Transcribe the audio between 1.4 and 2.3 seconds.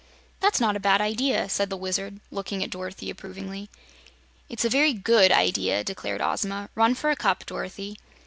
said the Wizard,